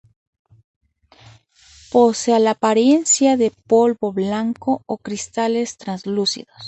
[1.91, 6.57] Posee la apariencia de polvo blanco o cristales translúcidos.